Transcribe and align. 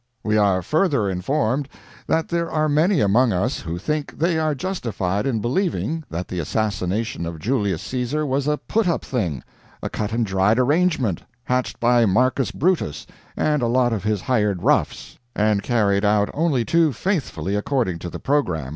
We 0.23 0.35
are 0.35 0.63
further 0.63 1.07
informed 1.07 1.69
that 2.07 2.27
there 2.29 2.49
are 2.49 2.67
many 2.67 3.01
among 3.01 3.31
us 3.31 3.59
who 3.59 3.77
think 3.77 4.17
they 4.17 4.39
are 4.39 4.55
justified 4.55 5.27
in 5.27 5.41
believing 5.41 6.03
that 6.09 6.27
the 6.27 6.39
assassination 6.39 7.27
of 7.27 7.37
Julius 7.37 7.83
Caesar 7.83 8.25
was 8.25 8.47
a 8.47 8.57
put 8.57 8.87
up 8.87 9.05
thing 9.05 9.43
a 9.83 9.89
cut 9.91 10.11
and 10.11 10.25
dried 10.25 10.57
arrangement, 10.57 11.21
hatched 11.43 11.79
by 11.79 12.07
Marcus 12.07 12.49
Brutus 12.49 13.05
and 13.37 13.61
a 13.61 13.67
lot 13.67 13.93
of 13.93 14.01
his 14.03 14.21
hired 14.21 14.63
roughs, 14.63 15.19
and 15.35 15.61
carried 15.61 16.03
out 16.03 16.31
only 16.33 16.65
too 16.65 16.91
faithfully 16.91 17.55
according 17.55 17.99
to 17.99 18.09
the 18.09 18.17
program. 18.19 18.69